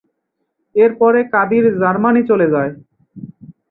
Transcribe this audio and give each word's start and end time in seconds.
এরপরে 0.75 1.19
কাদির 1.33 1.65
জার্মানি 1.81 2.21
চলে 2.29 2.47
যান। 2.53 2.69